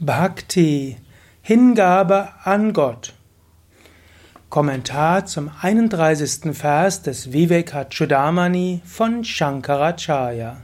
[0.00, 0.96] Bhakti,
[1.42, 3.14] Hingabe an Gott.
[4.48, 6.56] Kommentar zum 31.
[6.56, 10.58] Vers des Vivekachudamani von Shankaracharya.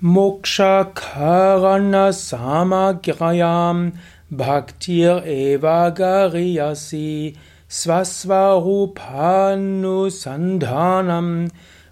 [0.00, 3.92] Moksha karana samagrayam
[4.28, 7.36] bhaktir eva gariyasi
[7.68, 10.10] swasvarupanu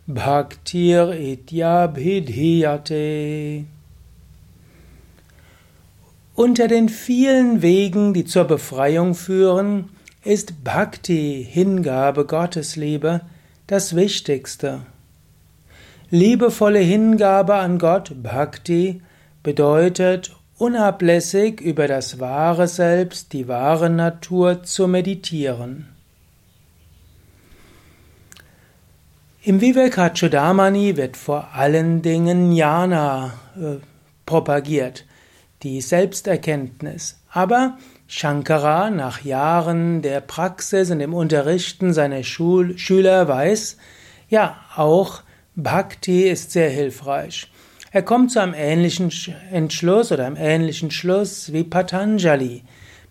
[0.09, 3.78] bhaktir ityabhidhiyate.
[6.39, 9.89] Unter den vielen Wegen, die zur Befreiung führen,
[10.23, 13.23] ist Bhakti, Hingabe, Gottesliebe,
[13.67, 14.83] das Wichtigste.
[16.11, 19.03] Liebevolle Hingabe an Gott, Bhakti,
[19.43, 25.89] bedeutet unablässig über das wahre Selbst, die wahre Natur zu meditieren.
[29.43, 33.79] Im Vivekachudamani wird vor allen Dingen Jnana äh,
[34.25, 35.05] propagiert
[35.63, 37.19] die Selbsterkenntnis.
[37.31, 37.77] Aber
[38.07, 43.77] Shankara nach Jahren der Praxis und dem Unterrichten seiner Schul Schüler weiß,
[44.29, 45.23] ja, auch
[45.57, 47.51] Bhakti ist sehr hilfreich.
[47.91, 49.11] Er kommt zu einem ähnlichen
[49.51, 52.63] Entschluss oder einem ähnlichen Schluss wie Patanjali.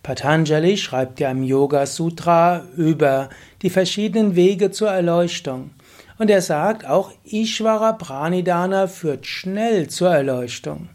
[0.03, 3.29] Patanjali schreibt ja im Yoga Sutra über
[3.61, 5.71] die verschiedenen Wege zur Erleuchtung.
[6.19, 10.89] Und er sagt, auch Ishvara Pranidhana führt schnell zur Erleuchtung.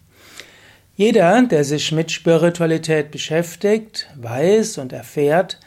[0.94, 5.58] Jeder, der sich mit Spiritualität beschäftigt, weiß und erfährt,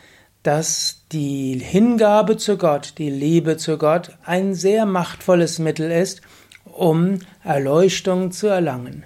[0.43, 6.21] dass die Hingabe zu Gott, die Liebe zu Gott ein sehr machtvolles Mittel ist,
[6.65, 9.05] um Erleuchtung zu erlangen.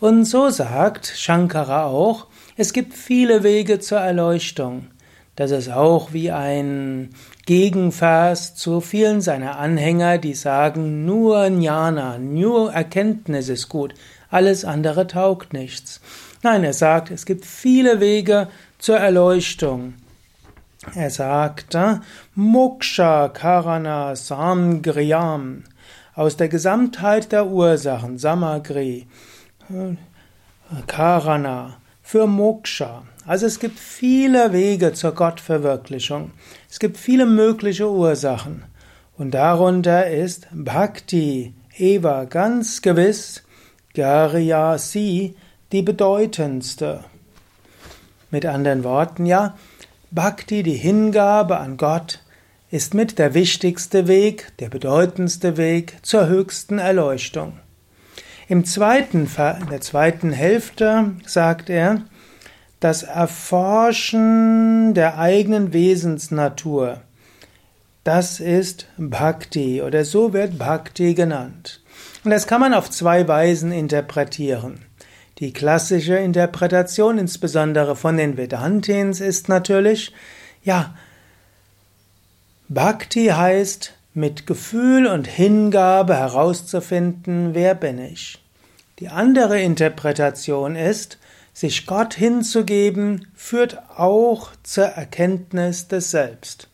[0.00, 2.26] Und so sagt Shankara auch,
[2.58, 4.88] es gibt viele Wege zur Erleuchtung.
[5.36, 7.14] Das ist auch wie ein
[7.46, 13.94] Gegenvers zu vielen seiner Anhänger, die sagen, nur Jnana, nur Erkenntnis ist gut,
[14.34, 16.00] alles andere taugt nichts.
[16.42, 19.94] Nein, er sagt, es gibt viele Wege zur Erleuchtung.
[20.94, 21.76] Er sagt,
[22.34, 25.62] Moksha Karana Samgriyam,
[26.14, 29.06] aus der Gesamtheit der Ursachen, Samagri,
[30.88, 33.04] Karana, für Moksha.
[33.24, 36.32] Also es gibt viele Wege zur Gottverwirklichung.
[36.68, 38.64] Es gibt viele mögliche Ursachen.
[39.16, 43.43] Und darunter ist Bhakti, Eva, ganz gewiss,
[43.94, 45.36] Garya Si,
[45.70, 47.04] die bedeutendste.
[48.32, 49.56] Mit anderen Worten, ja,
[50.10, 52.20] Bhakti, die Hingabe an Gott,
[52.72, 57.60] ist mit der wichtigste Weg, der bedeutendste Weg zur höchsten Erleuchtung.
[58.48, 62.02] Im zweiten, in der zweiten Hälfte sagt er,
[62.80, 67.00] das Erforschen der eigenen Wesensnatur.
[68.04, 71.80] Das ist Bhakti oder so wird Bhakti genannt.
[72.22, 74.84] Und das kann man auf zwei Weisen interpretieren.
[75.38, 80.12] Die klassische Interpretation, insbesondere von den Vedantins, ist natürlich,
[80.62, 80.94] ja,
[82.68, 88.38] Bhakti heißt, mit Gefühl und Hingabe herauszufinden, wer bin ich.
[88.98, 91.18] Die andere Interpretation ist,
[91.54, 96.68] sich Gott hinzugeben führt auch zur Erkenntnis des Selbst.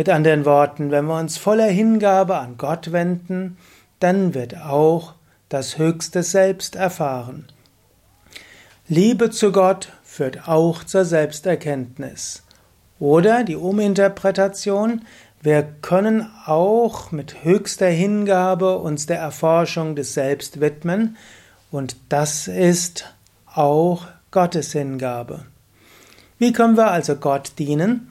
[0.00, 3.58] Mit anderen Worten, wenn wir uns voller Hingabe an Gott wenden,
[3.98, 5.12] dann wird auch
[5.50, 7.44] das höchste Selbst erfahren.
[8.88, 12.44] Liebe zu Gott führt auch zur Selbsterkenntnis.
[12.98, 15.02] Oder die Uminterpretation,
[15.42, 21.18] wir können auch mit höchster Hingabe uns der Erforschung des Selbst widmen,
[21.70, 23.14] und das ist
[23.54, 25.44] auch Gottes Hingabe.
[26.38, 28.09] Wie können wir also Gott dienen?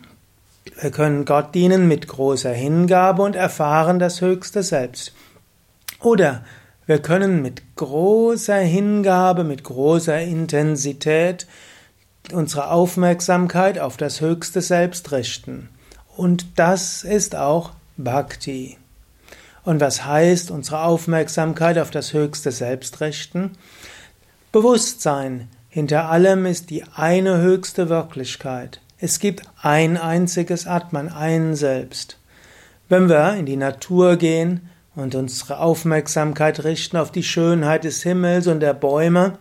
[0.81, 5.13] Wir können Gott dienen mit großer Hingabe und erfahren das höchste Selbst.
[6.01, 6.43] Oder
[6.85, 11.47] wir können mit großer Hingabe, mit großer Intensität
[12.33, 15.69] unsere Aufmerksamkeit auf das höchste Selbst richten.
[16.15, 18.77] Und das ist auch Bhakti.
[19.63, 23.51] Und was heißt unsere Aufmerksamkeit auf das höchste Selbst richten?
[24.51, 28.81] Bewusstsein, hinter allem ist die eine höchste Wirklichkeit.
[29.01, 32.17] Es gibt ein einziges Atman, ein Selbst.
[32.89, 38.47] Wenn wir in die Natur gehen und unsere Aufmerksamkeit richten auf die Schönheit des Himmels
[38.47, 39.37] und der Bäume,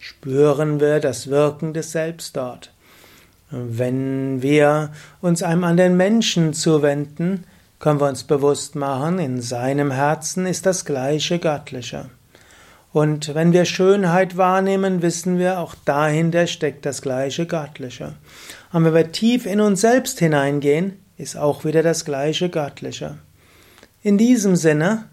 [0.00, 2.72] spüren wir das Wirken des Selbst dort.
[3.50, 7.44] Wenn wir uns einem anderen Menschen zuwenden,
[7.78, 12.10] können wir uns bewusst machen, in seinem Herzen ist das gleiche Göttliche.
[12.92, 18.14] Und wenn wir Schönheit wahrnehmen, wissen wir, auch dahinter steckt das gleiche Göttliche.
[18.72, 23.18] Und wenn wir tief in uns selbst hineingehen, ist auch wieder das gleiche Göttliche.
[24.02, 25.04] In diesem Sinne,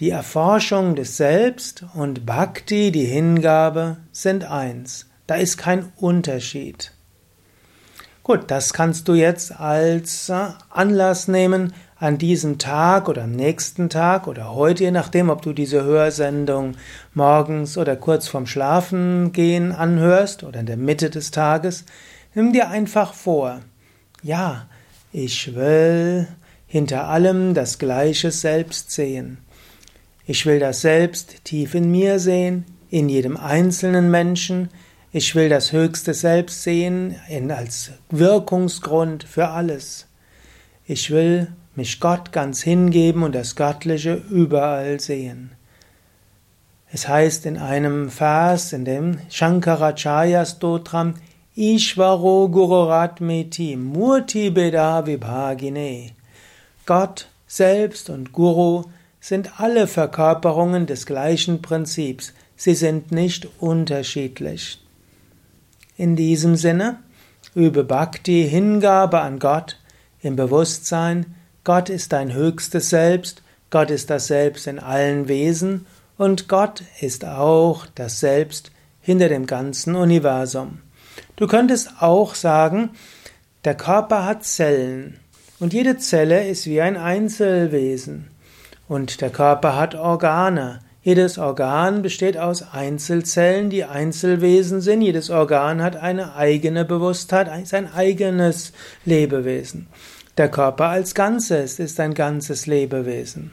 [0.00, 5.10] Die Erforschung des Selbst und Bhakti, die Hingabe, sind eins.
[5.26, 6.92] Da ist kein Unterschied.
[8.30, 13.88] Gut, das kannst du jetzt als äh, Anlass nehmen, an diesem Tag oder am nächsten
[13.88, 16.76] Tag oder heute, je nachdem, ob du diese Hörsendung
[17.12, 21.86] morgens oder kurz vorm Schlafengehen anhörst oder in der Mitte des Tages,
[22.32, 23.62] nimm dir einfach vor,
[24.22, 24.68] ja,
[25.10, 26.28] ich will
[26.68, 29.38] hinter allem das gleiche Selbst sehen.
[30.24, 34.68] Ich will das Selbst tief in mir sehen, in jedem einzelnen Menschen,
[35.12, 37.16] ich will das höchste Selbst sehen
[37.50, 40.06] als Wirkungsgrund für alles.
[40.86, 45.52] Ich will mich Gott ganz hingeben und das Göttliche überall sehen.
[46.92, 51.14] Es heißt in einem Vers in dem Shankaracharya Stotram
[51.56, 56.10] Ishvaro Gururatmeti Murti Beda Vibhagine.
[56.86, 58.84] Gott selbst und Guru
[59.20, 62.32] sind alle Verkörperungen des gleichen Prinzips.
[62.56, 64.80] Sie sind nicht unterschiedlich.
[66.00, 66.96] In diesem Sinne,
[67.54, 69.78] übe Bhakti, Hingabe an Gott,
[70.22, 75.84] im Bewusstsein, Gott ist dein höchstes Selbst, Gott ist das Selbst in allen Wesen.
[76.16, 80.78] Und Gott ist auch das Selbst hinter dem ganzen Universum.
[81.36, 82.92] Du könntest auch sagen,
[83.66, 85.20] der Körper hat Zellen.
[85.58, 88.28] Und jede Zelle ist wie ein Einzelwesen.
[88.88, 95.00] Und der Körper hat Organe jedes Organ besteht aus Einzelzellen, die Einzelwesen sind.
[95.00, 98.72] Jedes Organ hat eine eigene Bewusstheit, sein eigenes
[99.06, 99.86] Lebewesen.
[100.36, 103.50] Der Körper als Ganzes ist ein ganzes Lebewesen.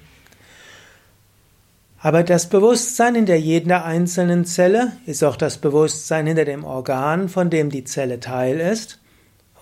[1.99, 7.49] Aber das Bewusstsein hinter jeder einzelnen Zelle ist auch das Bewusstsein hinter dem Organ, von
[7.49, 8.99] dem die Zelle Teil ist.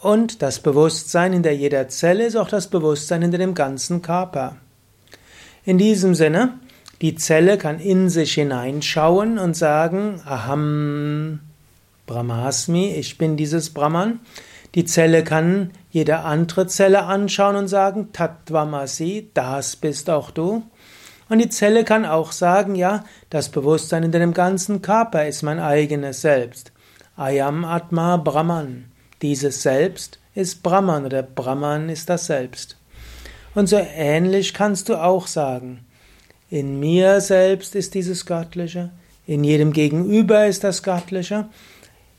[0.02, 4.58] Und das Bewusstsein hinter jeder Zelle ist auch das Bewusstsein hinter dem ganzen Körper.
[5.64, 6.60] In diesem Sinne
[7.02, 11.40] die Zelle kann in sich hineinschauen und sagen, Aham
[12.06, 14.20] Brahmasmi, ich bin dieses Brahman.
[14.76, 20.64] Die Zelle kann jede andere Zelle anschauen und sagen, Tattvamasi, das bist auch du.
[21.30, 25.60] Und die Zelle kann auch sagen, ja, das Bewusstsein in deinem ganzen Körper ist mein
[25.60, 26.72] eigenes Selbst.
[27.16, 28.86] Ayam Atma Brahman.
[29.22, 32.78] Dieses Selbst ist Brahman oder Brahman ist das Selbst.
[33.56, 35.86] Und so ähnlich kannst du auch sagen,
[36.50, 38.92] in mir selbst ist dieses Göttliche,
[39.26, 41.48] in jedem Gegenüber ist das Göttliche,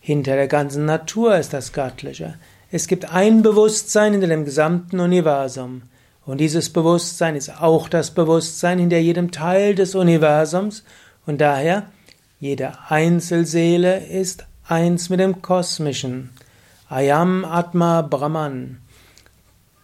[0.01, 2.35] hinter der ganzen Natur ist das Göttliche.
[2.73, 5.83] Es gibt ein Bewusstsein in dem gesamten Universum.
[6.25, 10.83] Und dieses Bewusstsein ist auch das Bewusstsein hinter jedem Teil des Universums.
[11.25, 11.85] Und daher,
[12.41, 16.31] jede Einzelseele ist eins mit dem Kosmischen.
[16.89, 18.79] Ayam Atma Brahman.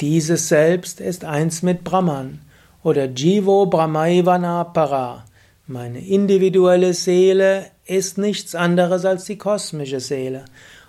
[0.00, 2.40] Dieses Selbst ist eins mit Brahman
[2.82, 5.24] oder Jivo Brahmaivana Para.
[5.66, 10.44] Meine individuelle Seele ist nichts anderes als die kosmische Seele.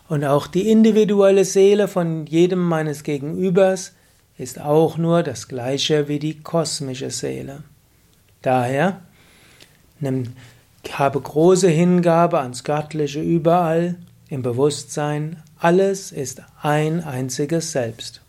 [0.09, 3.93] Und auch die individuelle Seele von jedem meines Gegenübers
[4.37, 7.63] ist auch nur das gleiche wie die kosmische Seele.
[8.41, 9.01] Daher
[9.99, 10.33] nimm,
[10.91, 13.95] habe große Hingabe ans Göttliche überall,
[14.27, 18.22] im Bewusstsein, alles ist ein einziges Selbst.